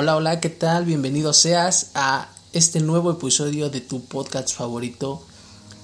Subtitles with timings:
[0.00, 0.84] Hola, hola, ¿qué tal?
[0.84, 5.26] Bienvenido seas a este nuevo episodio de tu podcast favorito,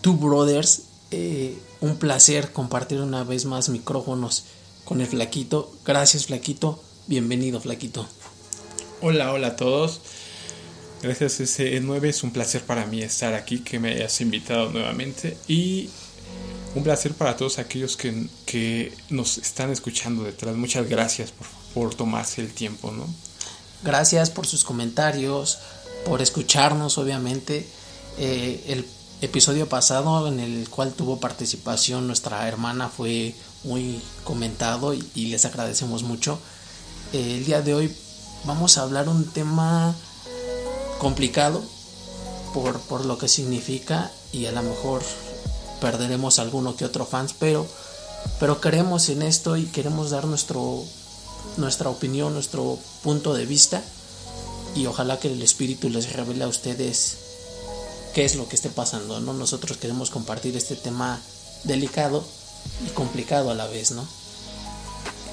[0.02, 0.82] Two Brothers.
[1.10, 4.44] Eh, un placer compartir una vez más micrófonos
[4.84, 5.74] con el Flaquito.
[5.84, 6.80] Gracias, Flaquito.
[7.08, 8.06] Bienvenido, Flaquito.
[9.00, 10.00] Hola, hola a todos.
[11.02, 15.90] Gracias SE9, es un placer para mí estar aquí, que me hayas invitado nuevamente y
[16.76, 20.54] un placer para todos aquellos que, que nos están escuchando detrás.
[20.54, 23.08] Muchas gracias por, por tomarse el tiempo, ¿no?
[23.84, 25.58] Gracias por sus comentarios,
[26.06, 27.68] por escucharnos, obviamente.
[28.16, 28.86] Eh, el
[29.20, 36.02] episodio pasado en el cual tuvo participación nuestra hermana fue muy comentado y, les agradecemos
[36.02, 36.38] mucho.
[37.12, 37.96] Eh, el día de hoy
[38.44, 39.94] vamos a hablar un tema
[40.98, 41.62] complicado
[42.54, 45.02] por, por lo que significa y a lo mejor
[45.82, 47.66] perderemos alguno que otro fans, pero,
[48.40, 50.82] pero creemos en esto y queremos dar nuestro,
[51.56, 53.82] nuestra opinión, nuestro punto de vista
[54.74, 57.16] y ojalá que el Espíritu les revele a ustedes
[58.14, 59.32] qué es lo que esté pasando, ¿no?
[59.32, 61.20] Nosotros queremos compartir este tema
[61.64, 62.24] delicado
[62.86, 64.06] y complicado a la vez, ¿no?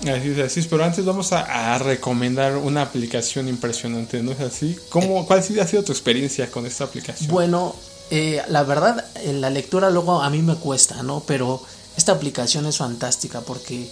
[0.02, 4.76] Así es, así es, pero antes vamos a, recomendar una aplicación impresionante, ¿no es así?
[4.90, 7.30] ¿Cómo, ¿Cuál ha sido tu experiencia con esta aplicación?
[7.30, 7.76] Bueno,
[8.10, 11.24] eh, la verdad, en la lectura luego a mí me cuesta, ¿no?
[11.28, 11.62] Pero
[11.96, 13.92] esta aplicación es fantástica porque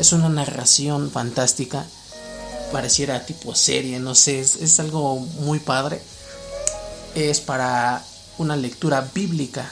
[0.00, 1.84] es una narración fantástica,
[2.72, 6.00] pareciera tipo serie, no sé, es, algo muy padre.
[7.14, 8.02] Es para
[8.38, 9.70] una lectura bíblica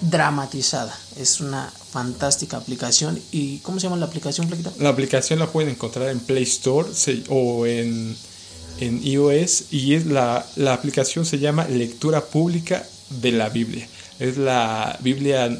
[0.00, 0.98] dramatizada.
[1.16, 3.20] Es una fantástica aplicación.
[3.30, 4.72] ¿Y cómo se llama la aplicación, Flequita?
[4.78, 6.88] La aplicación la pueden encontrar en Play Store
[7.28, 8.16] o en,
[8.80, 13.86] en iOS y es la, la aplicación se llama Lectura Pública de la Biblia.
[14.18, 15.56] Es la Biblia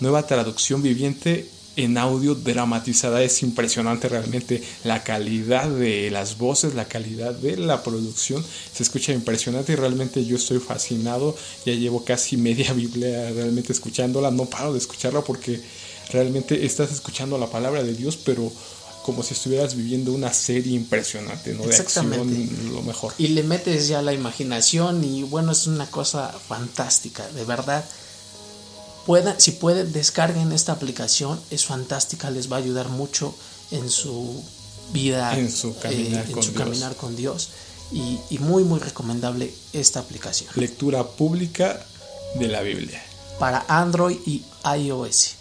[0.00, 3.22] Nueva Traducción Viviente en audio dramatizada.
[3.22, 8.44] Es impresionante realmente la calidad de las voces, la calidad de la producción.
[8.74, 11.36] Se escucha impresionante y realmente yo estoy fascinado.
[11.64, 14.30] Ya llevo casi media Biblia realmente escuchándola.
[14.30, 15.60] No paro de escucharla porque
[16.10, 18.50] realmente estás escuchando la palabra de Dios, pero
[19.04, 21.64] como si estuvieras viviendo una serie impresionante, ¿no?
[21.64, 22.10] De acción,
[22.72, 23.12] lo mejor.
[23.18, 27.84] Y le metes ya la imaginación y bueno, es una cosa fantástica, de verdad
[29.38, 33.34] si pueden, descarguen esta aplicación, es fantástica, les va a ayudar mucho
[33.70, 34.42] en su
[34.92, 37.50] vida, en su caminar, eh, con, Dios.
[37.92, 40.50] Y, y, muy, muy recomendable esta aplicación.
[40.56, 41.86] Lectura pública
[42.34, 43.00] de la Biblia.
[43.38, 45.34] Para Android y iOS.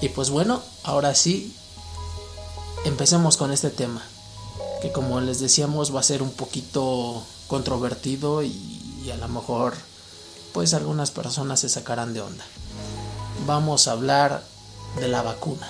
[0.00, 1.54] Y pues bueno, ahora sí,
[2.84, 4.02] empecemos con este tema.
[4.80, 9.74] Que como les decíamos va a ser un poquito controvertido y y a lo mejor
[10.52, 12.44] pues algunas personas se sacarán de onda.
[13.44, 14.42] Vamos a hablar
[15.00, 15.68] de la vacuna.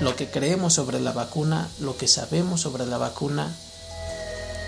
[0.00, 3.52] Lo que creemos sobre la vacuna, lo que sabemos sobre la vacuna.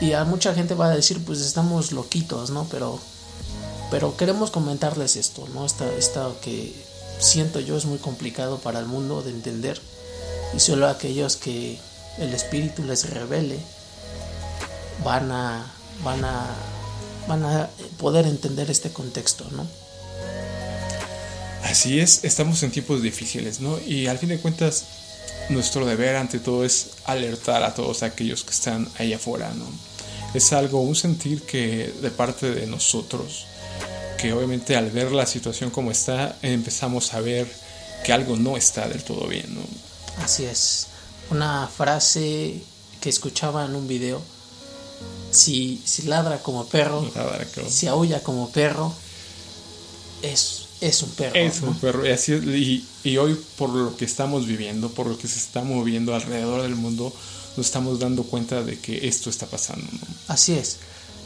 [0.01, 2.67] Y a mucha gente va a decir, pues estamos loquitos, ¿no?
[2.69, 2.99] Pero,
[3.93, 5.65] pero queremos comentarles esto, ¿no?
[5.65, 6.75] Esto que
[7.21, 9.81] siento yo es muy complicado para el mundo de entender.
[10.55, 11.79] Y solo aquellos que
[12.19, 13.61] el espíritu les revele
[15.05, 15.65] van a,
[16.03, 16.47] van a
[17.29, 17.69] van a
[17.99, 19.67] poder entender este contexto, ¿no?
[21.63, 23.79] Así es, estamos en tiempos difíciles, ¿no?
[23.87, 24.85] Y al fin de cuentas,
[25.51, 29.67] nuestro deber ante todo es alertar a todos aquellos que están ahí afuera, ¿no?
[30.35, 33.47] Es algo, un sentir que de parte de nosotros,
[34.19, 37.47] que obviamente al ver la situación como está, empezamos a ver
[38.05, 39.61] que algo no está del todo bien, ¿no?
[40.23, 40.87] Así es.
[41.31, 42.63] Una frase
[43.01, 44.23] que escuchaba en un video
[45.31, 47.09] si, si ladra como perro,
[47.69, 48.93] si aúlla como perro,
[50.23, 51.35] es, es un perro.
[51.35, 52.07] Es un perro.
[52.07, 56.15] Y, así, y, hoy, por lo que estamos viviendo, por lo que se está moviendo
[56.15, 57.13] alrededor del mundo,
[57.57, 59.87] nos estamos dando cuenta de que esto está pasando.
[60.29, 60.79] Así es.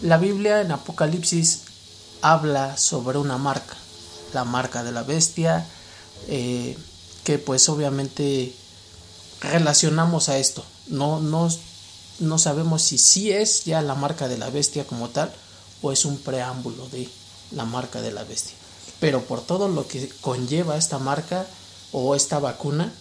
[0.02, 1.60] La Biblia en Apocalipsis
[2.22, 3.76] habla sobre una marca,
[4.32, 5.66] la marca de la bestia,
[6.28, 6.76] eh,
[7.24, 8.52] que pues obviamente
[9.40, 10.64] relacionamos a esto.
[10.88, 11.48] No, no
[12.18, 15.32] no sabemos si sí es ya la marca de la bestia como tal
[15.82, 17.08] o es un preámbulo de
[17.50, 18.54] la marca de la bestia.
[19.00, 21.46] Pero por todo lo que conlleva esta marca
[21.92, 22.92] o esta vacuna,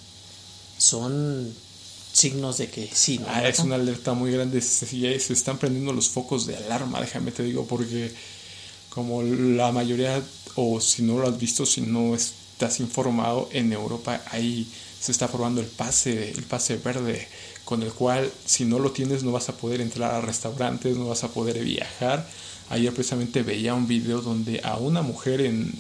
[0.78, 1.54] son
[2.12, 3.20] signos de que sí.
[3.20, 3.28] ¿no?
[3.30, 4.62] Ah, es una alerta muy grande.
[4.62, 8.14] Se, están prendiendo los focos de alarma, déjame te digo, porque
[8.90, 10.22] como la mayoría,
[10.56, 14.68] o si no lo has visto, si no estás informado, en Europa ahí
[15.02, 17.28] se está formando el pase, el pase verde
[17.66, 21.08] con el cual si no lo tienes no vas a poder entrar a restaurantes, no
[21.08, 22.28] vas a poder viajar.
[22.70, 25.74] Ayer precisamente veía un video donde a una mujer en,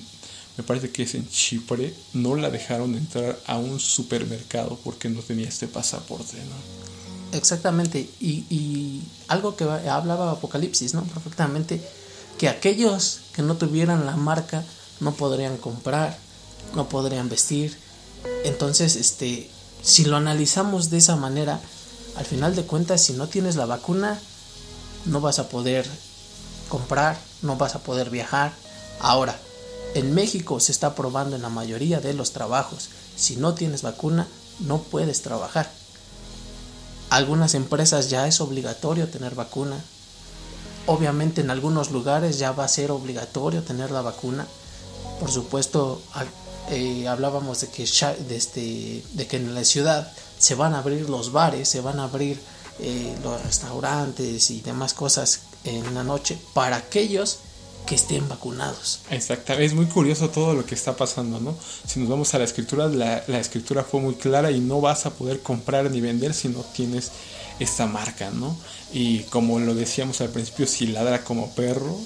[0.58, 5.22] me parece que es en Chipre, no la dejaron entrar a un supermercado porque no
[5.22, 7.38] tenía este pasaporte, ¿no?
[7.38, 11.04] Exactamente, y, y algo que hablaba Apocalipsis, ¿no?
[11.04, 11.80] Perfectamente,
[12.38, 14.66] que aquellos que no tuvieran la marca
[15.00, 16.18] no podrían comprar,
[16.76, 17.78] no podrían vestir.
[18.44, 19.50] Entonces, este,
[19.84, 21.60] si lo analizamos de esa manera,
[22.16, 24.20] al final de cuentas, si no tienes la vacuna,
[25.06, 25.88] no vas a poder
[26.70, 28.54] comprar, no vas a poder viajar.
[29.00, 29.38] Ahora,
[29.94, 32.90] en México se está probando en la mayoría de los trabajos.
[33.16, 34.28] Si no tienes vacuna,
[34.60, 35.70] no puedes trabajar.
[37.10, 39.78] Algunas empresas ya es obligatorio tener vacuna.
[40.86, 44.48] Obviamente en algunos lugares ya va a ser obligatorio tener la vacuna.
[45.20, 46.02] Por supuesto,
[46.72, 47.86] eh, hablábamos de que,
[48.28, 52.00] de, este, de que en la ciudad se van a abrir los bares, se van
[52.00, 52.40] a abrir
[52.80, 57.40] eh, los restaurantes y demás cosas en la noche para aquellos
[57.86, 59.02] que estén vacunados.
[59.10, 61.56] Exactamente, es muy curioso todo lo que está pasando, ¿no?
[61.86, 65.06] Si nos vamos a la escritura, la, la, escritura fue muy clara y no vas
[65.06, 67.12] a poder comprar ni vender si no tienes
[67.60, 68.56] esta marca, ¿no?
[68.94, 71.98] Y como lo decíamos al principio, si ladra como perro,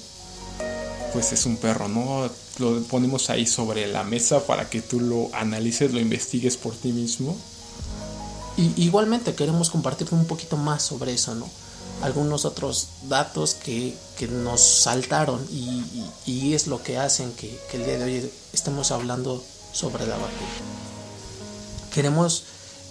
[1.16, 2.28] pues es un perro, ¿no?
[2.58, 6.92] Lo ponemos ahí sobre la mesa para que tú lo analices, lo investigues por ti
[6.92, 7.34] mismo.
[8.58, 11.48] Y igualmente queremos compartir un poquito más sobre eso, ¿no?
[12.02, 13.96] algunos otros datos que,
[14.28, 19.42] nos saltaron y, es lo que hacen que, el día de hoy estemos hablando
[19.72, 20.50] sobre la vacuna.
[21.94, 22.42] Queremos,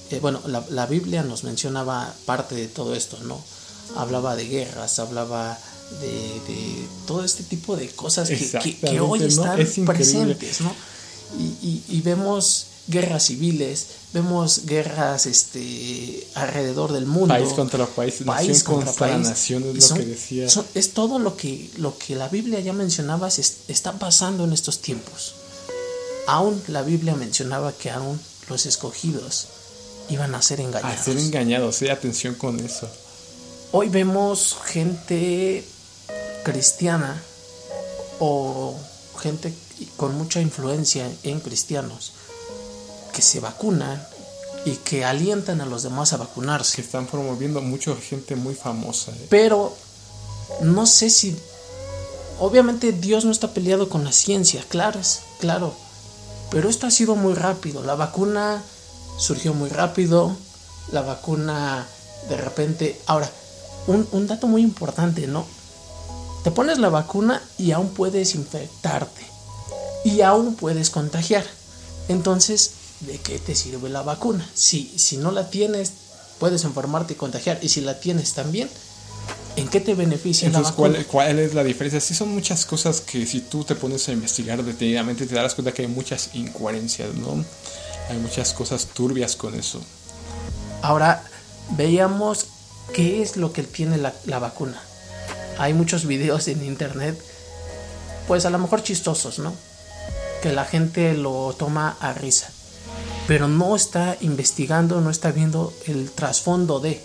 [0.10, 3.40] eh, bueno, la, Biblia nos mencionaba parte de todo esto, ¿no?
[3.96, 5.60] Hablaba de guerras, hablaba
[6.02, 10.74] de, todo este tipo de cosas que, hoy están presentes, ¿no?
[11.40, 17.34] Y, y vemos guerras civiles, vemos guerras este, alrededor del mundo.
[17.34, 20.48] País contra país, país nación contra, nación, es lo que decía.
[20.74, 24.80] es todo lo que, lo que la Biblia ya mencionaba se está pasando en estos
[24.80, 25.36] tiempos.
[26.28, 29.48] Aún la Biblia mencionaba que aún los escogidos
[30.10, 31.00] iban a ser engañados.
[31.00, 32.88] A ser engañados, sí, atención con eso.
[33.72, 35.66] Hoy vemos gente
[36.46, 37.20] cristiana
[38.20, 38.78] o
[39.20, 39.52] gente
[39.98, 42.14] con mucha influencia en cristianos
[43.14, 44.02] que se vacunan
[44.64, 46.76] y que alientan a los demás a vacunarse.
[46.76, 49.12] Que están promoviendo mucha gente muy famosa.
[49.12, 49.28] ¿eh?
[49.30, 49.76] Pero
[50.62, 51.36] no sé si...
[52.40, 55.74] Obviamente Dios no está peleado con la ciencia, claro, es, claro.
[56.52, 57.82] Pero esto ha sido muy rápido.
[57.82, 58.62] La vacuna
[59.18, 60.36] surgió muy rápido.
[60.92, 61.88] La vacuna
[62.30, 63.02] de repente...
[63.08, 63.32] Ahora,
[63.88, 65.46] un, un dato muy importante, ¿no?
[66.46, 69.26] Te pones la vacuna y aún puedes infectarte.
[70.04, 71.44] Y aún puedes contagiar.
[72.08, 72.70] Entonces,
[73.00, 74.48] de qué te sirve la vacuna.
[74.54, 75.94] Si, si no la tienes,
[76.38, 77.58] puedes enfermarte y contagiar.
[77.64, 78.70] Y si la tienes también,
[79.56, 80.94] ¿en qué te beneficia la vacuna?
[80.94, 82.00] ¿cuál, ¿cuál, es la diferencia?
[82.00, 85.74] Sí, son muchas cosas que si tú te pones a investigar detenidamente te darás cuenta
[85.74, 87.44] que hay muchas incoherencias, ¿no?
[88.12, 89.82] Hay muchas cosas turbias con eso.
[90.84, 91.24] Ahora,
[91.72, 92.46] veíamos
[92.94, 94.80] qué es lo que tiene la, la vacuna.
[95.58, 97.20] Hay muchos videos en internet,
[98.28, 99.54] pues a lo mejor chistosos, ¿no?
[100.42, 102.50] Que la gente lo toma a risa
[103.28, 107.02] pero no está investigando, no está viendo el trasfondo de.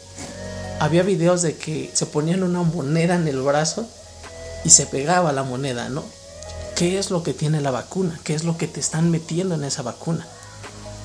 [0.78, 3.86] Había videos de que se ponían una moneda en el brazo
[4.64, 6.04] y se pegaba la moneda, ¿no?
[6.74, 8.18] ¿Qué es lo que tiene la vacuna?
[8.24, 10.26] ¿Qué es lo que te están metiendo en esa vacuna?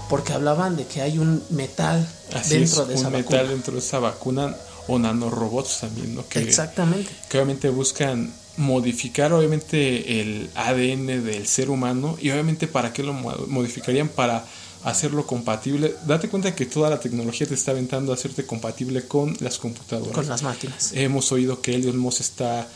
[0.10, 2.08] Porque hablaban de que hay un metal
[2.50, 3.18] dentro de esa vacuna.
[3.18, 4.56] Un metal dentro de esa vacuna
[4.88, 6.28] o nanorobots también, ¿no?
[6.28, 7.12] Que, Exactamente.
[7.30, 13.14] Que obviamente buscan modificar obviamente el ADN del ser humano y obviamente para qué lo
[13.14, 14.46] modificarían para
[14.86, 15.96] hacerlo compatible.
[16.06, 20.14] Date cuenta que toda la tecnología te está aventando a hacerte compatible con las computadoras.
[20.14, 20.92] Con las máquinas.
[20.94, 22.68] Hemos oído que Elon Musk está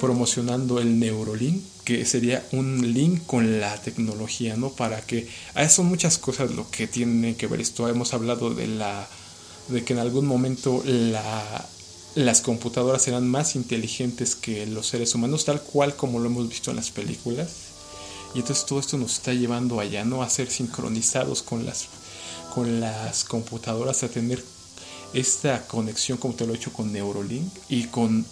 [0.00, 4.70] promocionando el Neurolink, que sería un link con la tecnología, ¿no?
[4.70, 5.28] Para que...
[5.68, 7.88] Son muchas cosas lo que tiene que ver esto.
[7.88, 9.08] Hemos hablado de la...
[9.68, 11.66] de que en algún momento la,
[12.14, 16.70] las computadoras serán más inteligentes que los seres humanos, tal cual como lo hemos visto
[16.70, 17.48] en las películas
[18.34, 20.22] y entonces todo esto nos está llevando allá, ¿no?
[20.22, 21.86] A ser sincronizados con las,
[22.52, 24.44] con las computadoras, a tener
[25.12, 28.26] esta conexión, como te lo he hecho, con Neurolink y con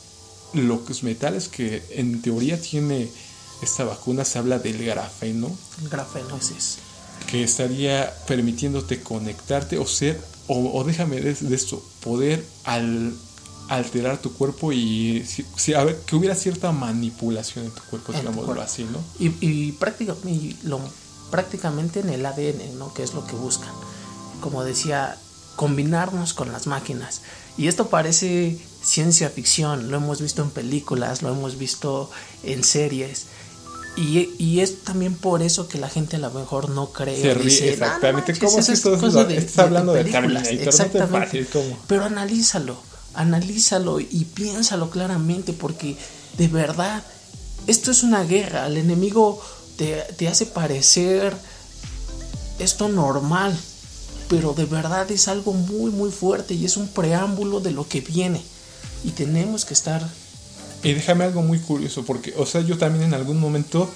[0.54, 3.08] los metales que en teoría tiene
[3.62, 5.48] esta vacuna, se habla del grafeno.
[5.80, 6.78] El grafeno, es.
[7.30, 13.14] Que estaría permitiéndote conectarte o ser, o, déjame de esto, poder al
[13.68, 18.60] alterar tu cuerpo y si, a ver, que hubiera cierta manipulación en tu cuerpo, digámoslo
[18.60, 18.98] así, ¿no?
[19.18, 19.78] Y, y,
[20.64, 20.80] lo,
[21.30, 22.92] prácticamente en el ADN, ¿no?
[22.92, 23.72] Que es lo que buscan.
[24.40, 25.16] Como decía,
[25.56, 27.22] combinarnos con las máquinas.
[27.56, 32.10] Y esto parece ciencia ficción, lo hemos visto en películas, lo hemos visto
[32.42, 33.26] en series,
[33.94, 37.20] Y, y, es también por eso que la gente a lo mejor no cree.
[37.20, 38.38] Se ríe, dice, exactamente.
[38.38, 38.94] ¿Cómo es esto?
[38.94, 41.46] Estás hablando de, exactamente.
[41.86, 42.76] Pero analízalo,
[43.12, 45.98] analízalo y piénsalo claramente porque
[46.38, 47.02] de verdad
[47.66, 48.66] esto es una guerra.
[48.66, 49.42] El enemigo
[49.76, 51.36] te, te hace parecer
[52.58, 53.54] esto normal,
[54.28, 58.00] pero de verdad es algo muy muy fuerte y es un preámbulo de lo que
[58.00, 58.42] viene.
[59.04, 60.08] Y tenemos que estar
[60.82, 63.90] y déjame algo muy curioso, porque, o sea, yo también en algún momento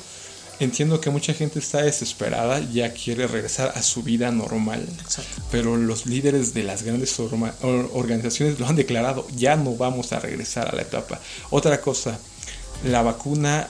[0.58, 4.88] entiendo que mucha gente está desesperada, ya quiere regresar a su vida normal.
[5.00, 5.42] Exacto.
[5.50, 10.68] Pero los líderes de las grandes organizaciones lo han declarado, ya no vamos a regresar
[10.68, 11.20] a la etapa.
[11.50, 12.18] Otra cosa,
[12.84, 13.68] la vacuna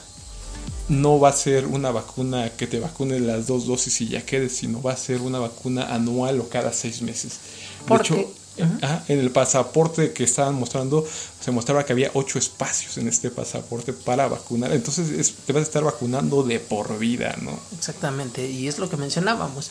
[0.89, 4.57] no va a ser una vacuna que te vacune las dos dosis y ya quedes,
[4.57, 7.41] sino va a ser una vacuna anual o cada seis meses.
[7.89, 11.05] De hecho, en el pasaporte que estaban mostrando,
[11.41, 14.73] se mostraba que había ocho espacios en este pasaporte para vacunar.
[14.73, 17.59] Entonces te vas a estar vacunando de por vida, ¿no?
[17.77, 19.71] Exactamente, y es lo que mencionábamos.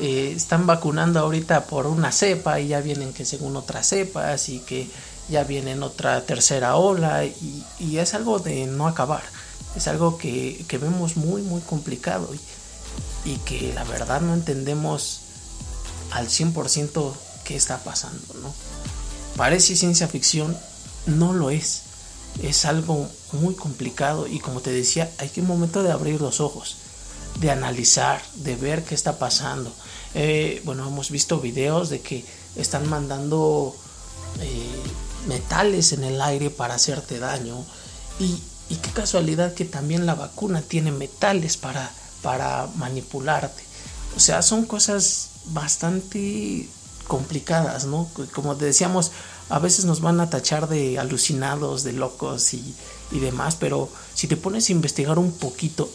[0.00, 4.58] Eh, están vacunando ahorita por una cepa y ya vienen que según otras cepas y
[4.60, 4.88] que
[5.28, 9.22] ya vienen otra tercera ola y, y es algo de no acabar.
[9.76, 12.40] Es algo que, que vemos muy, muy complicado y,
[13.30, 15.20] y que la verdad no entendemos
[16.10, 17.12] al 100%
[17.44, 18.52] qué está pasando, ¿no?
[19.36, 20.56] Parece ciencia ficción,
[21.06, 21.82] no lo es.
[22.42, 26.40] Es algo muy complicado y como te decía, hay que un momento de abrir los
[26.40, 26.76] ojos,
[27.38, 29.72] de analizar, de ver qué está pasando.
[30.14, 32.24] Eh, bueno, hemos visto videos de que
[32.56, 33.76] están mandando
[34.40, 34.82] eh,
[35.28, 37.64] metales en el aire para hacerte daño
[38.18, 41.90] y, y, qué casualidad que también la vacuna tiene metales para,
[42.22, 43.62] para manipularte.
[44.16, 46.68] O sea, son cosas bastante
[47.06, 48.08] complicadas, ¿no?
[48.32, 49.12] Como te decíamos,
[49.48, 52.74] a veces nos van a tachar de alucinados, de locos y,
[53.12, 55.88] demás, pero si te pones a investigar un poquito,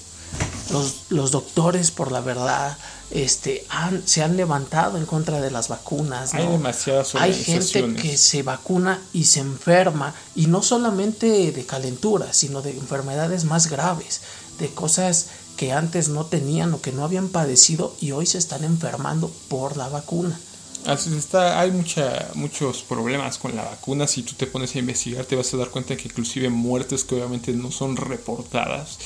[0.71, 2.77] los, los doctores, por la verdad,
[3.11, 6.33] este, han, se han levantado en contra de las vacunas.
[6.33, 12.31] Hay demasiadas Hay gente que se vacuna y se enferma, y no solamente de calentura,
[12.33, 14.21] sino de enfermedades más graves,
[14.59, 18.63] de cosas que antes no tenían o que no habían padecido y hoy se están
[18.63, 20.39] enfermando por la vacuna.
[20.85, 24.07] Así está, hay mucha, muchos problemas con la vacuna.
[24.07, 27.15] Si tú te pones a investigar, te vas a dar cuenta que inclusive muertes que
[27.15, 28.97] obviamente no son reportadas,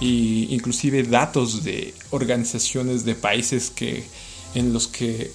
[0.00, 4.04] y inclusive datos de organizaciones de países que
[4.54, 5.32] en los que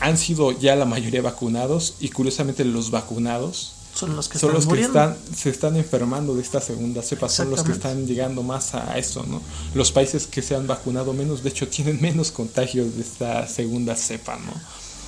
[0.00, 4.66] han sido ya la mayoría vacunados y curiosamente los vacunados son los que, son los
[4.66, 8.74] que están, se están enfermando de esta segunda cepa, son los que están llegando más
[8.74, 9.42] a eso, ¿no?
[9.74, 13.96] Los países que se han vacunado menos, de hecho, tienen menos contagios de esta segunda
[13.96, 14.52] cepa, ¿no?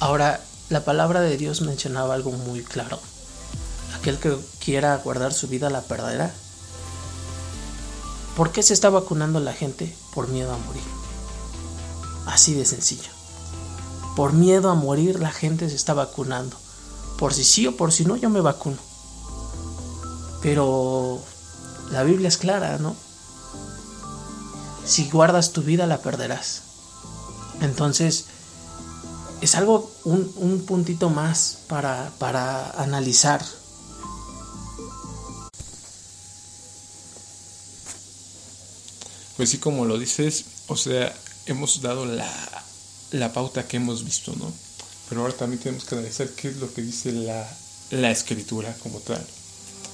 [0.02, 2.99] Ahora, la palabra de Dios mencionaba algo muy claro.
[3.94, 6.35] Aquel que quiera guardar su vida la perderá.
[8.37, 9.97] ¿Por qué se está vacunando la gente?
[10.12, 10.82] Por miedo a morir.
[12.26, 13.11] Así de sencillo.
[14.16, 16.56] Por miedo a morir la gente se está vacunando.
[17.16, 18.78] Por si sí o por si no, yo me vacuno.
[20.42, 21.21] Pero
[21.92, 22.97] la Biblia es clara, ¿no?
[24.85, 26.62] Si guardas tu vida la perderás.
[27.61, 28.25] Entonces,
[29.42, 33.44] es algo, un, puntito más para, para analizar.
[39.37, 41.12] Pues sí, como lo dices, o sea,
[41.46, 42.30] hemos dado la,
[43.11, 44.52] la pauta que hemos visto, ¿no?
[45.08, 47.44] Pero ahora también tenemos que analizar qué es lo que dice la,
[47.90, 49.26] la escritura como tal.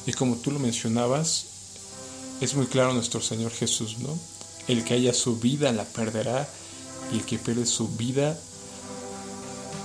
[0.06, 1.46] Y como tú lo mencionabas,
[2.42, 4.18] es muy claro nuestro Señor Jesús, ¿no?
[4.68, 6.46] El que haya su vida la perderá
[7.10, 8.38] y el que pierde su vida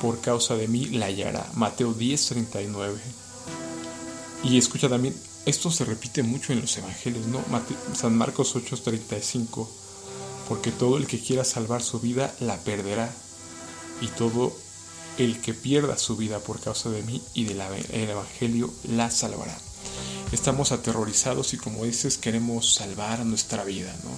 [0.04, 1.50] por causa de mí la hallará.
[1.54, 3.00] Mateo 10, 39.
[4.44, 7.42] Y escucha también, esto se repite mucho en los evangelios, ¿no?
[7.96, 9.72] San Marcos 8, 35.
[10.50, 13.10] Porque todo el que quiera salvar su vida la perderá.
[14.02, 14.54] Y todo
[15.18, 19.58] el que pierda su vida por causa de mí y del Evangelio la salvará.
[20.34, 24.10] Estamos aterrorizados y como dices queremos salvar nuestra vida, ¿no?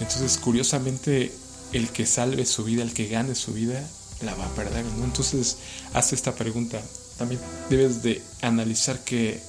[0.00, 1.30] Entonces curiosamente
[1.74, 3.86] el que salve su vida, el que gane su vida,
[4.22, 5.04] la va a perder, ¿no?
[5.04, 5.56] Entonces,
[5.94, 6.80] haz esta pregunta.
[7.18, 9.40] También debes de analizar que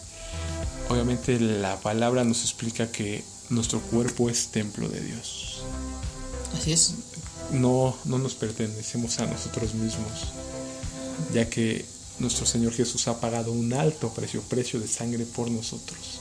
[0.89, 5.61] obviamente la palabra nos explica que nuestro cuerpo es templo de Dios.
[6.57, 6.95] Así es.
[7.51, 10.33] No, no nos pertenecemos a nosotros mismos,
[11.33, 11.85] ya que
[12.19, 16.19] nuestro Señor Jesús ha pagado un alto precio, precio de sangre por nosotros.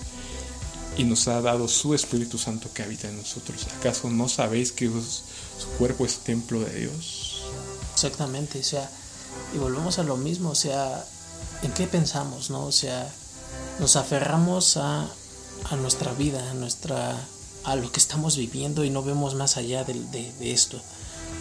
[0.97, 3.67] Y nos ha dado su Espíritu Santo que habita en nosotros.
[3.79, 7.28] ¿Acaso no sabéis que su cuerpo es templo de Dios?
[7.99, 8.89] Exactamente, o sea,
[9.53, 11.05] y volvemos a lo mismo, o sea,
[11.63, 12.65] ¿en qué pensamos, no?
[12.65, 13.13] O sea,
[13.81, 15.09] nos aferramos a,
[15.69, 17.19] a nuestra vida, a nuestra
[17.65, 20.81] a lo que estamos viviendo y no vemos más allá de, de, esto.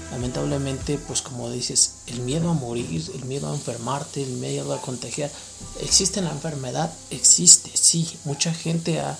[0.09, 4.81] Lamentablemente, pues como dices, el miedo a morir, el miedo a enfermarte, el miedo a
[4.81, 5.29] contagiar,
[5.81, 6.91] ¿existe la enfermedad?
[7.11, 9.15] Existe, sí, mucha gente ha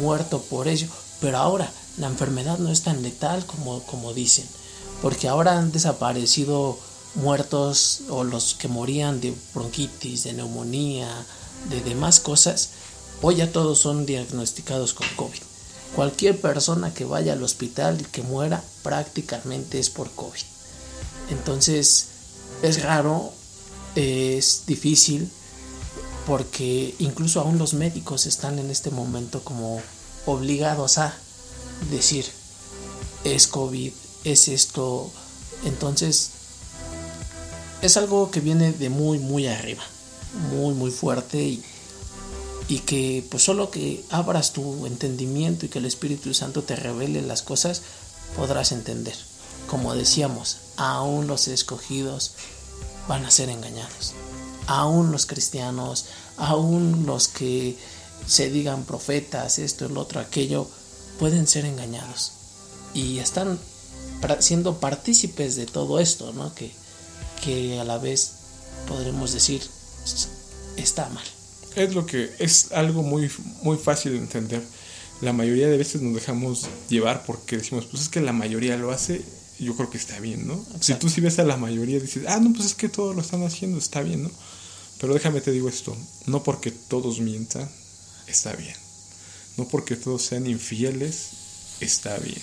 [0.00, 0.86] muerto por ello,
[1.20, 4.46] pero ahora la enfermedad no es tan letal como, como dicen,
[5.02, 6.78] porque ahora han desaparecido
[7.14, 11.08] muertos o los que morían de bronquitis, de neumonía,
[11.68, 12.70] de demás cosas,
[13.22, 15.40] hoy ya todos son diagnosticados con COVID.
[15.94, 20.40] Cualquier persona que vaya al hospital y que muera prácticamente es por COVID.
[21.30, 22.06] Entonces
[22.62, 23.32] es raro,
[23.94, 25.30] es difícil,
[26.26, 29.80] porque incluso aún los médicos están en este momento como
[30.26, 31.14] obligados a
[31.90, 32.26] decir,
[33.24, 33.92] es COVID,
[34.24, 35.10] es esto.
[35.64, 36.30] Entonces
[37.82, 39.82] es algo que viene de muy, muy arriba,
[40.52, 41.62] muy, muy fuerte y
[42.68, 47.22] y que pues solo que abras tu entendimiento y que el Espíritu Santo te revele
[47.22, 47.82] las cosas,
[48.36, 49.16] podrás entender.
[49.66, 52.32] Como decíamos, aún los escogidos
[53.08, 54.12] van a ser engañados.
[54.66, 56.06] Aún los cristianos,
[56.36, 57.78] aún los que
[58.26, 60.68] se digan profetas, esto, el otro, aquello,
[61.18, 62.32] pueden ser engañados.
[62.92, 63.58] Y están
[64.40, 66.54] siendo partícipes de todo esto, ¿no?
[66.54, 66.72] Que,
[67.42, 68.32] que a la vez
[68.86, 69.62] podremos decir
[70.76, 71.24] está mal
[71.82, 73.30] es lo que es algo muy,
[73.62, 74.62] muy fácil de entender.
[75.20, 78.92] La mayoría de veces nos dejamos llevar porque decimos, pues es que la mayoría lo
[78.92, 79.22] hace,
[79.58, 80.64] yo creo que está bien, ¿no?
[80.80, 83.22] Si tú si ves a la mayoría dices, ah, no, pues es que todos lo
[83.22, 84.30] están haciendo, está bien, ¿no?
[85.00, 85.96] Pero déjame te digo esto,
[86.26, 87.68] no porque todos mientan,
[88.26, 88.74] está bien.
[89.56, 91.30] No porque todos sean infieles,
[91.80, 92.42] está bien.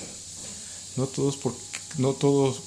[0.98, 1.62] No todos porque,
[1.98, 2.62] no todos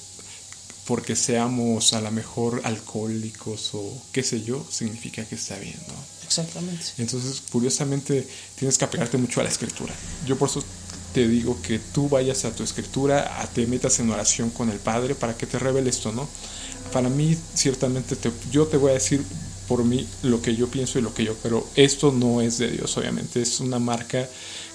[0.85, 5.93] porque seamos a lo mejor alcohólicos o qué sé yo, significa que está bien, ¿no?
[6.25, 6.85] Exactamente.
[6.97, 9.93] Entonces, curiosamente, tienes que apegarte mucho a la escritura.
[10.25, 10.63] Yo por eso
[11.13, 14.79] te digo que tú vayas a tu escritura, a te metas en oración con el
[14.79, 16.27] Padre para que te revele esto, ¿no?
[16.91, 19.23] Para mí, ciertamente, te, yo te voy a decir
[19.67, 22.71] por mí lo que yo pienso y lo que yo, pero esto no es de
[22.71, 24.27] Dios, obviamente, es una marca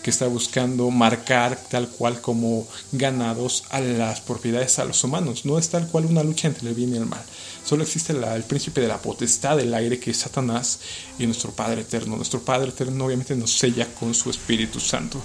[0.05, 5.47] que está buscando marcar tal cual como ganados a las propiedades a los humanos.
[5.47, 7.25] No es tal cual una lucha entre el bien y el mal.
[7.65, 10.79] Solo existe el príncipe de la potestad del aire que es Satanás
[11.19, 12.17] y nuestro Padre eterno.
[12.17, 15.19] Nuestro Padre eterno obviamente nos sella con su Espíritu Santo.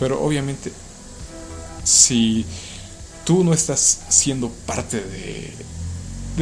[0.00, 0.72] Pero obviamente
[1.84, 2.44] si
[3.24, 5.54] tú no estás siendo parte de,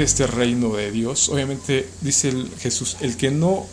[0.02, 3.66] este reino de Dios, obviamente dice Jesús, el que no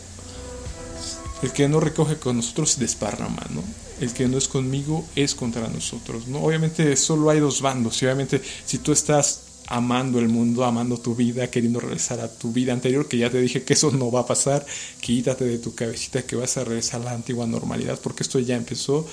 [1.40, 3.62] el que no recoge con nosotros desparrama, ¿no?
[4.00, 6.42] El que no es conmigo es contra nosotros, ¿no?
[6.42, 11.14] Obviamente solo hay dos bandos y obviamente si tú estás amando el mundo, amando tu
[11.14, 14.20] vida, queriendo regresar a tu vida anterior, que ya te dije que eso no va
[14.20, 14.66] a pasar,
[15.00, 18.56] quítate de tu cabecita que vas a regresar a la antigua normalidad, porque esto ya
[18.56, 19.06] empezó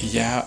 [0.00, 0.46] y ya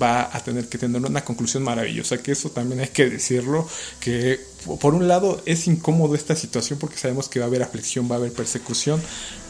[0.00, 3.66] va a tener que tener una conclusión maravillosa, que eso también hay que decirlo,
[4.00, 4.40] que
[4.80, 8.16] por un lado es incómodo esta situación porque sabemos que va a haber aflicción, va
[8.16, 9.00] a haber persecución,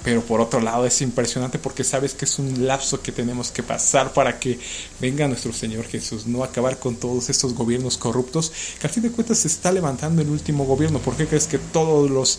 [0.05, 3.63] pero por otro lado es impresionante porque sabes que es un lapso que tenemos que
[3.63, 4.59] pasar para que
[5.01, 9.11] venga nuestro Señor Jesús, no acabar con todos estos gobiernos corruptos, que al fin de
[9.11, 12.39] cuentas se está levantando el último gobierno, ¿por qué crees que todos los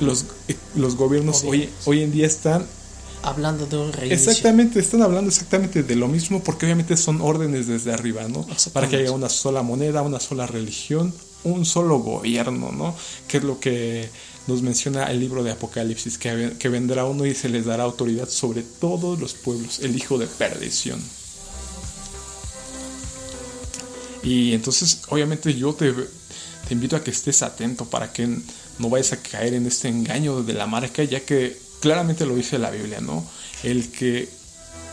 [0.00, 0.26] los,
[0.76, 2.64] los gobiernos hoy, hoy en día están
[3.22, 4.30] hablando de un reinicio.
[4.30, 8.46] Exactamente, están hablando exactamente de lo mismo porque obviamente son órdenes desde arriba, ¿no?
[8.72, 11.12] Para que haya una sola moneda, una sola religión,
[11.44, 12.94] un solo gobierno, ¿no?
[13.26, 14.08] Que es lo que
[14.46, 18.28] nos menciona el libro de Apocalipsis, que, que vendrá uno y se les dará autoridad
[18.28, 21.00] sobre todos los pueblos, el hijo de perdición.
[24.22, 28.26] Y entonces, obviamente yo te, te invito a que estés atento para que
[28.78, 32.58] no vayas a caer en este engaño de la marca, ya que claramente lo dice
[32.58, 33.24] la Biblia, ¿no?
[33.62, 34.28] El que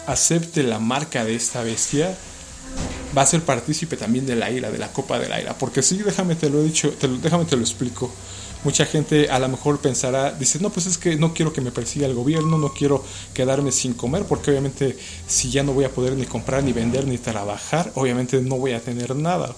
[0.07, 2.15] acepte la marca de esta bestia
[3.17, 5.57] va a ser partícipe también de la ira, de la copa de la ira.
[5.57, 8.11] Porque sí, déjame te lo he dicho, déjame te lo explico.
[8.63, 11.71] Mucha gente a lo mejor pensará, dice, no, pues es que no quiero que me
[11.71, 15.91] persiga el gobierno, no quiero quedarme sin comer, porque obviamente si ya no voy a
[15.91, 19.55] poder ni comprar, ni vender, ni trabajar, obviamente no voy a tener nada.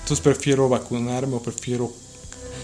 [0.00, 1.92] Entonces prefiero vacunarme o prefiero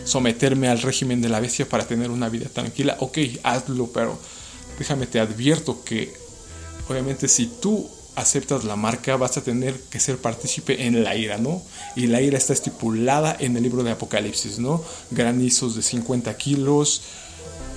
[0.04, 2.96] someterme al régimen de la bestia para tener una vida tranquila.
[3.00, 4.18] Ok, hazlo, pero
[4.78, 6.12] déjame te advierto que
[6.88, 11.38] obviamente si tú aceptas la marca vas a tener que ser partícipe en la ira,
[11.38, 11.62] ¿no?
[11.96, 14.84] Y la ira está estipulada en el libro de Apocalipsis, ¿no?
[15.10, 17.02] Granizos de 50 kilos,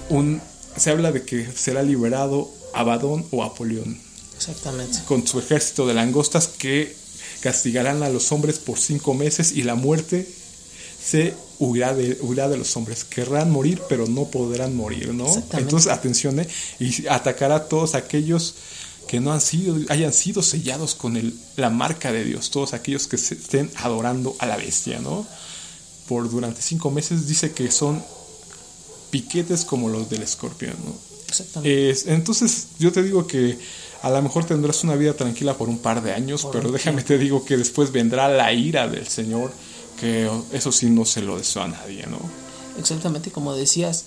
[0.10, 0.42] un,
[0.76, 4.00] se habla de que será liberado Abadón o Apolión.
[4.36, 5.00] Exactamente.
[5.08, 6.96] Con su ejército de langostas que
[7.42, 10.28] castigarán a los hombres por cinco meses y la muerte
[11.08, 13.06] se huirá de, de los hombres.
[13.06, 15.28] Querrán morir, pero no podrán morir, ¿no?
[15.54, 16.48] Entonces, atención, ¿eh?
[16.80, 18.56] y atacará a todos aquellos
[19.08, 23.08] que no han sido, hayan sido sellados con el, la marca de Dios, todos aquellos
[23.08, 25.26] que se estén adorando a la bestia, ¿no?
[26.10, 28.04] Por durante cinco meses dice que son
[29.10, 30.94] piquetes como los del escorpión, ¿no?
[31.30, 32.14] Exactamente.
[32.14, 33.58] entonces yo te digo que
[34.02, 37.18] a lo mejor tendrás una vida tranquila por un par de años, pero déjame te
[37.18, 39.52] digo que después vendrá la ira del Señor,
[40.00, 42.20] que eso sí no se lo deseo a nadie, ¿no?
[42.80, 44.06] Exactamente, como decías,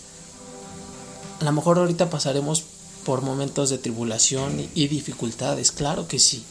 [1.40, 2.64] a lo mejor ahorita pasaremos
[3.04, 6.44] por momentos de tribulación y dificultades, claro que sí.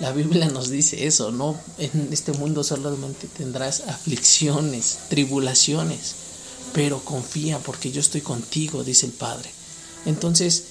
[0.00, 1.56] La Biblia nos dice eso, ¿no?
[1.78, 6.16] En este mundo solamente tendrás aflicciones, tribulaciones,
[6.72, 9.50] pero confía porque yo estoy contigo, dice el Padre.
[10.04, 10.64] Entonces,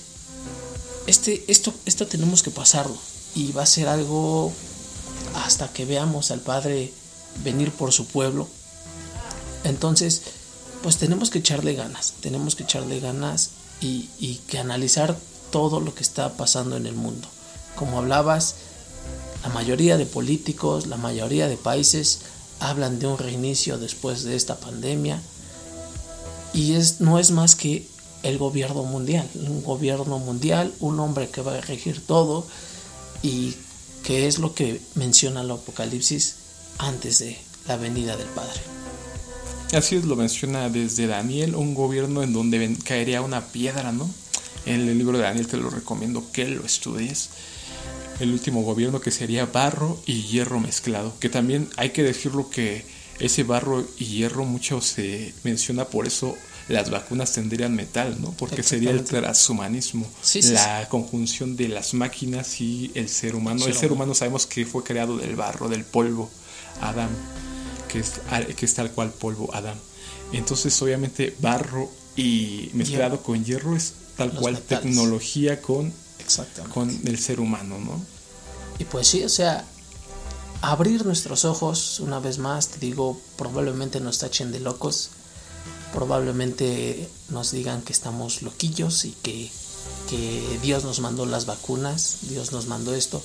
[1.07, 2.97] este, esto, esto tenemos que pasarlo
[3.33, 4.51] y va a ser algo
[5.35, 6.91] hasta que veamos al Padre
[7.43, 8.47] venir por su pueblo.
[9.63, 10.21] Entonces,
[10.81, 15.17] pues tenemos que echarle ganas, tenemos que echarle ganas y, que analizar
[15.51, 17.27] todo lo que está pasando en el mundo.
[17.75, 18.55] Como hablabas,
[19.43, 22.19] la mayoría de políticos, la mayoría de países
[22.59, 25.21] hablan de un reinicio después de esta pandemia
[26.53, 27.87] y es, no es más que
[28.23, 32.45] el gobierno mundial, un gobierno mundial, un hombre que va a regir todo
[33.21, 33.55] y
[34.03, 36.35] que es lo que menciona el Apocalipsis
[36.77, 38.59] antes de la venida del Padre.
[39.73, 44.09] Así es, lo menciona desde Daniel, un gobierno en donde caería una piedra, ¿no?
[44.65, 47.29] En el libro de Daniel te lo recomiendo que lo estudies.
[48.19, 52.85] El último gobierno que sería barro y hierro mezclado, que también hay que decirlo que
[53.19, 56.35] ese barro y hierro mucho se menciona por eso
[56.67, 58.31] las vacunas tendrían metal, ¿no?
[58.31, 60.09] Porque sería el transhumanismo,
[60.51, 63.65] la conjunción de las máquinas y el ser humano.
[63.65, 66.31] El ser, humano sabemos que fue creado del barro, del polvo,
[66.81, 67.09] Adán,
[67.87, 68.21] que es,
[68.55, 69.79] que es tal cual polvo, Adán.
[70.31, 75.93] Entonces, obviamente, barro y mezclado con hierro es tal cual tecnología con,
[76.73, 78.01] con el ser humano, ¿no?
[78.79, 79.65] Y pues sí, o sea,
[80.61, 85.09] abrir nuestros ojos, una vez más, te digo, probablemente nos tachen de locos,
[85.93, 89.51] probablemente nos digan que estamos loquillos y que,
[90.09, 93.21] que Dios nos mandó las vacunas, Dios nos mandó esto,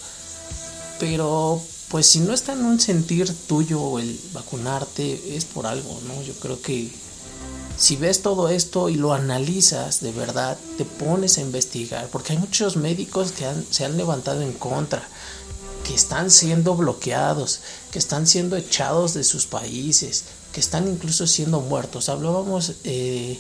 [1.01, 6.23] pero pues si no está en un sentir tuyo el vacunarte, es por algo, ¿no?
[6.23, 6.91] Yo creo que
[7.79, 12.39] si ves todo esto y lo analizas de verdad, te pones a investigar, porque hay
[12.39, 15.09] muchos médicos que se han levantado en contra,
[15.87, 21.61] que están siendo bloqueados, que están siendo echados de sus países, que están incluso siendo
[21.61, 22.09] muertos.
[22.09, 23.39] Hablábamos, eh,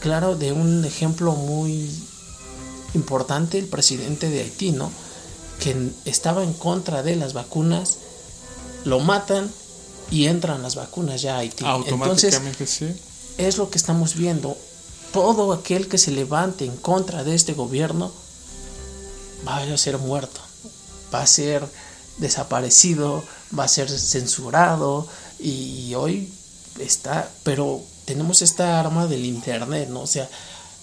[0.00, 1.88] claro, de un ejemplo muy
[2.94, 4.90] importante, el presidente de Haití, ¿no?
[5.60, 7.98] Que estaba en contra de las vacunas,
[8.84, 9.50] lo matan
[10.10, 11.64] y entran las vacunas ya a Haití.
[11.64, 12.94] Automáticamente sí.
[13.38, 14.56] Es lo que estamos viendo.
[15.12, 18.12] Todo aquel que se levante en contra de este gobierno
[19.46, 20.40] va a ser muerto,
[21.12, 21.66] va a ser
[22.18, 23.22] desaparecido,
[23.56, 25.06] va a ser censurado
[25.38, 26.32] y hoy
[26.78, 30.02] está, pero tenemos esta arma del internet, ¿no?
[30.02, 30.28] O sea,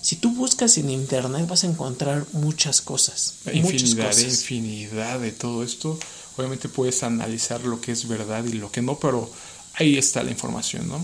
[0.04, 3.36] si tú buscas en internet vas a encontrar muchas cosas.
[3.54, 5.98] Infinidad, muchas infinidad de todo esto.
[6.36, 9.32] Obviamente puedes analizar lo que es verdad y lo que no, pero
[9.76, 11.04] ahí está la información, ¿no?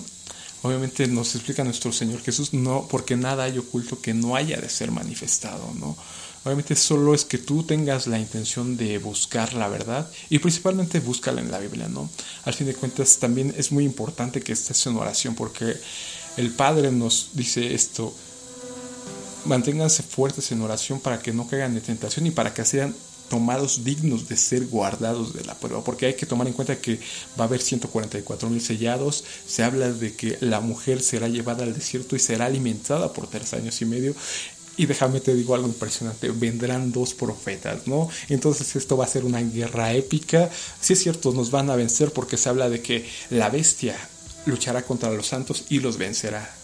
[0.64, 4.70] Obviamente nos explica nuestro Señor Jesús, no, porque nada hay oculto que no haya de
[4.70, 5.96] ser manifestado, ¿no?
[6.44, 11.40] Obviamente solo es que tú tengas la intención de buscar la verdad y principalmente búscala
[11.40, 12.10] en la Biblia, ¿no?
[12.44, 15.76] Al fin de cuentas también es muy importante que estés en oración porque
[16.36, 18.14] el Padre nos dice esto,
[19.46, 22.96] manténganse fuertes en oración para que no caigan en tentación y para que sean
[23.30, 27.00] tomados dignos de ser guardados de la prueba, porque hay que tomar en cuenta que
[27.40, 31.74] va a haber 144 mil sellados, se habla de que la mujer será llevada al
[31.74, 34.16] desierto y será alimentada por tres años y medio,
[34.78, 38.10] y déjame te digo algo impresionante, vendrán dos profetas, ¿no?
[38.30, 40.50] Entonces esto va a ser una guerra épica.
[40.80, 43.98] Sí es cierto, nos van a vencer porque se habla de que la bestia
[44.46, 46.56] luchará contra los santos y los vencerá.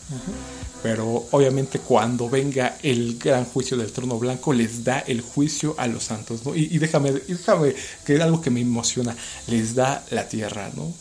[0.84, 5.88] Pero obviamente cuando venga el gran juicio del trono blanco, les da el juicio a
[5.88, 6.56] los santos, ¿no?
[6.56, 9.16] Y, y déjame, déjame, que es algo que me emociona,
[9.48, 10.94] les da la tierra, ¿no?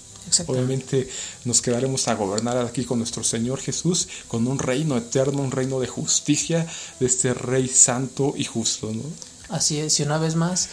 [0.47, 1.09] Obviamente
[1.45, 5.81] nos quedaremos a gobernar aquí con nuestro Señor Jesús, con un reino eterno, un reino
[5.81, 6.67] de justicia
[6.99, 9.03] de este Rey santo y justo, ¿no?
[9.51, 10.71] Así es, y una vez más,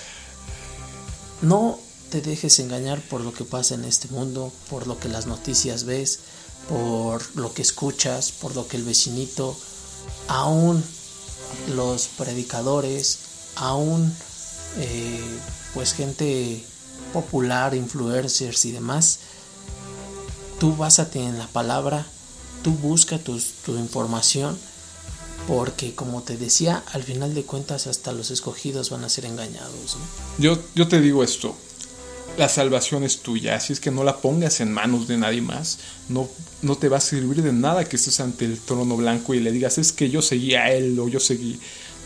[1.42, 1.80] no
[2.12, 5.86] te dejes engañar por lo que pasa en este mundo, por lo que las noticias
[5.86, 6.20] ves,
[6.68, 9.56] por lo que escuchas, por lo que el vecinito,
[10.28, 10.84] aún
[11.74, 13.20] los predicadores,
[13.56, 14.14] aún
[14.78, 15.40] eh,
[15.74, 16.64] pues gente
[17.14, 19.20] popular, influencers y demás,
[20.60, 22.06] tú básate en la palabra,
[22.62, 24.58] tú busca tu, información,
[25.48, 29.98] Porque como te decía, al final de cuentas hasta los escogidos van a ser engañados.
[30.38, 31.56] Yo, yo te digo esto,
[32.38, 35.80] la salvación es tuya, así es que no la pongas en manos de nadie más.
[36.10, 36.30] No,
[36.62, 39.52] no te va a servir de nada que estés ante el trono blanco y le
[39.52, 41.60] digas, es que yo seguí a él o yo seguí.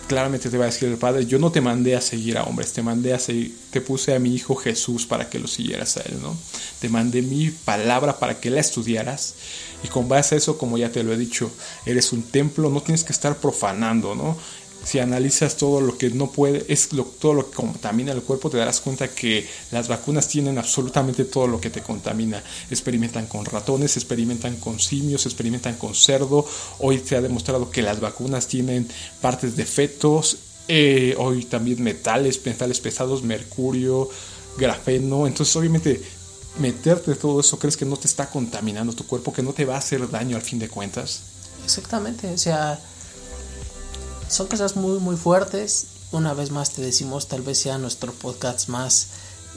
[0.07, 2.73] Claramente te va a decir el Padre, yo no te mandé a seguir a hombres,
[2.73, 6.01] te mandé a seguir, te puse a mi Hijo Jesús para que lo siguieras a
[6.01, 6.37] Él, ¿no?
[6.79, 9.33] Te mandé mi palabra para que la estudiaras
[9.83, 11.49] y con base a eso, como ya te lo he dicho,
[11.87, 14.37] eres un templo, no tienes que estar profanando, ¿no?
[14.85, 18.57] Si analizas todo lo que no puede, es todo lo que contamina el cuerpo, te
[18.57, 22.43] darás cuenta que las vacunas tienen absolutamente todo lo que te contamina.
[22.69, 26.45] Experimentan con ratones, experimentan con simios, experimentan con cerdo.
[26.79, 28.87] Hoy se ha demostrado que las vacunas tienen
[29.21, 34.07] partes de fetos, eh, hoy también metales, metales pesados, mercurio,
[34.55, 35.25] grafeno.
[35.25, 35.99] Entonces, obviamente,
[36.59, 39.75] meterte todo eso, ¿crees que no te está contaminando tu cuerpo, que no te va
[39.75, 41.21] a hacer daño al fin de cuentas?
[41.63, 42.79] Exactamente, o sea
[44.29, 45.87] son cosas muy muy fuertes.
[46.11, 49.07] Una vez más te decimos, tal vez sea nuestro podcast más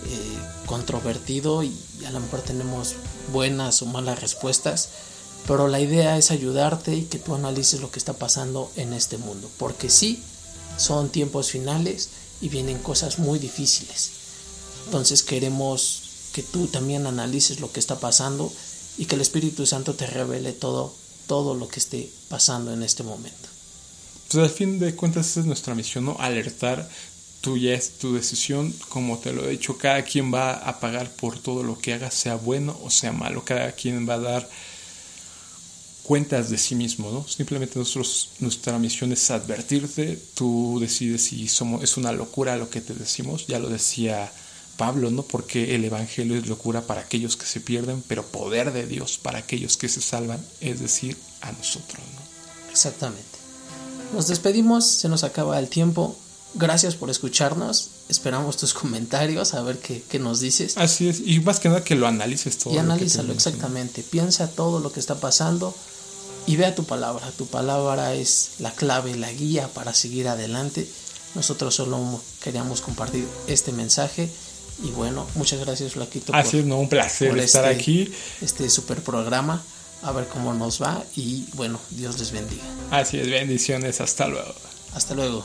[0.07, 1.75] eh, controvertido y
[2.07, 2.95] a lo mejor tenemos
[3.33, 4.89] buenas o malas respuestas,
[5.47, 9.19] pero la idea es ayudarte y que tú analices lo que está pasando en este
[9.19, 10.23] mundo, porque sí,
[10.77, 14.11] son tiempos finales y vienen cosas muy difíciles.
[14.87, 16.03] Entonces queremos
[16.33, 18.53] que tú también analices lo que está pasando
[18.97, 20.95] y que el Espíritu Santo te revele todo,
[21.27, 23.49] todo lo que esté pasando en este momento.
[24.31, 26.17] Pues al fin de cuentas esa es nuestra misión, ¿no?
[26.21, 26.87] Alertar,
[27.41, 31.39] tuya es tu decisión, como te lo he dicho, cada quien va a pagar por
[31.39, 34.49] todo lo que haga, sea bueno o sea malo, cada quien va a dar
[36.03, 37.27] cuentas de sí mismo, ¿no?
[37.27, 42.81] Simplemente nosotros, nuestra misión es advertirte, tú decides si somos, es una locura lo que
[42.81, 44.31] te decimos, ya lo decía
[44.77, 45.23] Pablo, ¿no?
[45.23, 49.39] Porque el Evangelio es locura para aquellos que se pierden, pero poder de Dios para
[49.39, 52.71] aquellos que se salvan, es decir, a nosotros, ¿no?
[52.71, 53.48] Exactamente.
[54.15, 56.17] Nos despedimos, se nos acaba el tiempo.
[56.55, 57.91] Gracias por escucharnos.
[58.09, 60.79] Esperamos tus comentarios, a ver qué, qué nos dices.
[60.79, 62.75] Así es, y más que nada que lo analices todo.
[62.75, 64.03] Y analízalo, exactamente.
[64.03, 65.75] Piensa todo lo que está pasando
[66.47, 67.31] y vea tu palabra.
[67.37, 70.89] Tu palabra es la clave, la guía para seguir adelante.
[71.35, 74.31] Nosotros solo queríamos compartir este mensaje.
[74.83, 76.35] Y bueno, muchas gracias, Flaquito.
[76.35, 78.13] Así es, no, un placer estar este, aquí.
[78.41, 79.63] Este super programa
[80.03, 82.65] a ver cómo nos va y bueno, Dios les bendiga.
[82.91, 84.55] Así es, bendiciones, hasta luego.
[84.95, 85.45] Hasta luego.